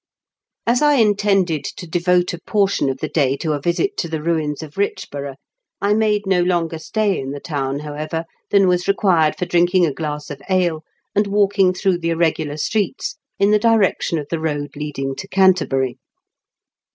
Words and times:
As 0.65 0.81
I 0.81 0.95
intended 0.95 1.63
to 1.63 1.85
devote 1.85 2.33
a 2.33 2.41
portion 2.47 2.89
of 2.89 2.97
the 3.01 3.07
day 3.07 3.37
to 3.37 3.53
a 3.53 3.61
visit 3.61 3.97
to 3.97 4.07
the 4.09 4.19
ruins 4.19 4.63
of 4.63 4.73
Kichborough, 4.73 5.35
I 5.79 5.93
made 5.93 6.25
no 6.25 6.41
longer 6.41 6.79
stay 6.79 7.19
in 7.19 7.29
the 7.29 7.39
town, 7.39 7.81
however, 7.81 8.25
than 8.49 8.67
was 8.67 8.87
required 8.87 9.35
for 9.37 9.45
drinking 9.45 9.85
a 9.85 9.93
glass 9.93 10.31
of 10.31 10.41
ale 10.49 10.83
and 11.13 11.27
walking 11.27 11.71
through 11.71 11.99
the 11.99 12.09
irregular 12.09 12.57
streets 12.57 13.19
in 13.37 13.51
the 13.51 13.59
direction 13.59 14.17
of 14.17 14.25
the 14.31 14.39
road 14.39 14.71
leading 14.75 15.15
to 15.17 15.27
Canterbury. 15.27 15.99